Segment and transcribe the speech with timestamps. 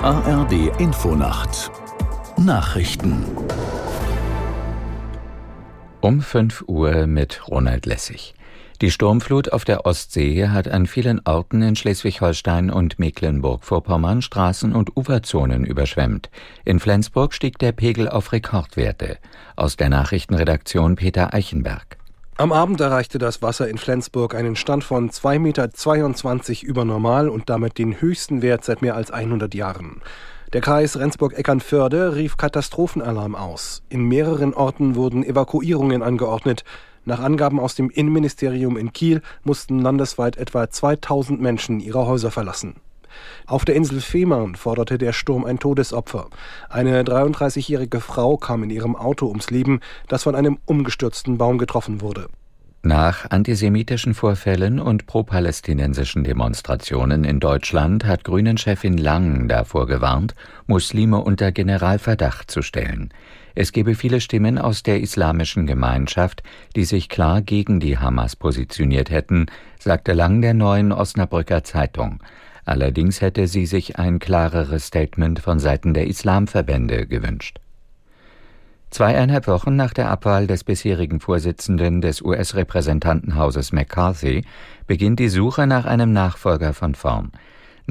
[0.00, 1.72] ARD Infonacht
[2.36, 3.24] Nachrichten
[6.00, 8.34] um 5 Uhr mit Ronald Lessig.
[8.80, 14.96] Die Sturmflut auf der Ostsee hat an vielen Orten in Schleswig-Holstein und Mecklenburg-Vorpommern Straßen und
[14.96, 16.30] Uferzonen überschwemmt.
[16.64, 19.18] In Flensburg stieg der Pegel auf Rekordwerte.
[19.56, 21.97] Aus der Nachrichtenredaktion Peter Eichenberg.
[22.40, 27.50] Am Abend erreichte das Wasser in Flensburg einen Stand von 2,22 Meter über Normal und
[27.50, 30.02] damit den höchsten Wert seit mehr als 100 Jahren.
[30.52, 33.82] Der Kreis Rendsburg-Eckernförde rief Katastrophenalarm aus.
[33.88, 36.62] In mehreren Orten wurden Evakuierungen angeordnet.
[37.04, 42.76] Nach Angaben aus dem Innenministerium in Kiel mussten landesweit etwa 2000 Menschen ihre Häuser verlassen.
[43.46, 46.28] Auf der Insel Fehmarn forderte der Sturm ein Todesopfer.
[46.68, 52.00] Eine 33-jährige Frau kam in ihrem Auto ums Leben, das von einem umgestürzten Baum getroffen
[52.00, 52.28] wurde.
[52.82, 60.36] Nach antisemitischen Vorfällen und pro-palästinensischen Demonstrationen in Deutschland hat Grünen-Chefin Lang davor gewarnt,
[60.68, 63.12] Muslime unter Generalverdacht zu stellen.
[63.56, 66.44] Es gebe viele Stimmen aus der islamischen Gemeinschaft,
[66.76, 69.46] die sich klar gegen die Hamas positioniert hätten,
[69.80, 72.22] sagte Lang der neuen Osnabrücker Zeitung.
[72.68, 77.60] Allerdings hätte sie sich ein klareres Statement von Seiten der Islamverbände gewünscht.
[78.90, 84.44] Zweieinhalb Wochen nach der Abwahl des bisherigen Vorsitzenden des US-Repräsentantenhauses McCarthy
[84.86, 87.32] beginnt die Suche nach einem Nachfolger von vorn.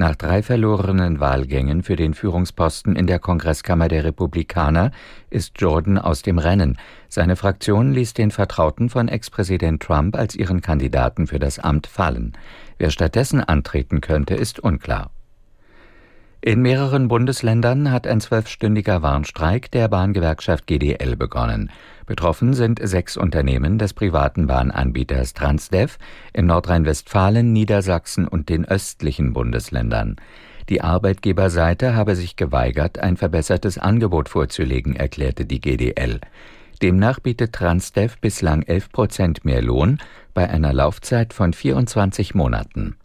[0.00, 4.92] Nach drei verlorenen Wahlgängen für den Führungsposten in der Kongresskammer der Republikaner
[5.28, 6.78] ist Jordan aus dem Rennen.
[7.08, 12.34] Seine Fraktion ließ den Vertrauten von Ex-Präsident Trump als ihren Kandidaten für das Amt fallen.
[12.78, 15.10] Wer stattdessen antreten könnte, ist unklar.
[16.40, 21.72] In mehreren Bundesländern hat ein zwölfstündiger Warnstreik der Bahngewerkschaft GDL begonnen.
[22.08, 25.98] Betroffen sind sechs Unternehmen des privaten Bahnanbieters Transdev
[26.32, 30.16] in Nordrhein-Westfalen, Niedersachsen und den östlichen Bundesländern.
[30.70, 36.20] Die Arbeitgeberseite habe sich geweigert, ein verbessertes Angebot vorzulegen, erklärte die GDL.
[36.80, 39.98] Demnach bietet Transdev bislang 11 Prozent mehr Lohn
[40.32, 42.96] bei einer Laufzeit von 24 Monaten.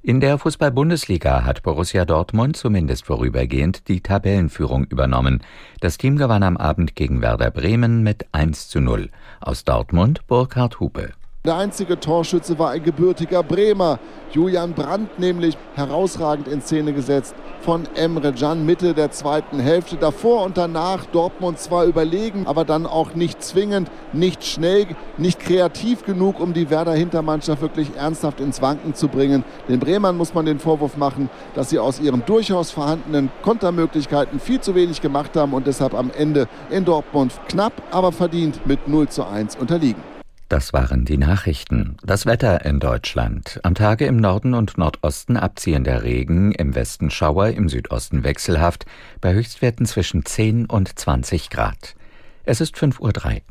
[0.00, 5.42] In der Fußball-Bundesliga hat Borussia Dortmund zumindest vorübergehend die Tabellenführung übernommen.
[5.80, 9.10] Das Team gewann am Abend gegen Werder Bremen mit 1 zu 0.
[9.40, 11.14] Aus Dortmund Burkhard Hupe.
[11.48, 13.98] Der einzige Torschütze war ein gebürtiger Bremer.
[14.32, 19.96] Julian Brandt nämlich herausragend in Szene gesetzt von Emre Can Mitte der zweiten Hälfte.
[19.96, 26.04] Davor und danach Dortmund zwar überlegen, aber dann auch nicht zwingend, nicht schnell, nicht kreativ
[26.04, 29.42] genug, um die Werder Hintermannschaft wirklich ernsthaft ins Wanken zu bringen.
[29.70, 34.60] Den Bremern muss man den Vorwurf machen, dass sie aus ihren durchaus vorhandenen Kontermöglichkeiten viel
[34.60, 39.08] zu wenig gemacht haben und deshalb am Ende in Dortmund knapp, aber verdient mit 0
[39.08, 40.17] zu 1 unterliegen.
[40.48, 41.98] Das waren die Nachrichten.
[42.02, 43.60] Das Wetter in Deutschland.
[43.64, 48.86] Am Tage im Norden und Nordosten abziehender Regen, im Westen Schauer, im Südosten wechselhaft,
[49.20, 51.96] bei Höchstwerten zwischen 10 und 20 Grad.
[52.44, 53.42] Es ist 5.03 Uhr.